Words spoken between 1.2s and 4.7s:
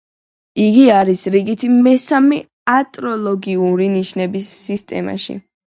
რიგით მესამე ასტროლოგიური ნიშნების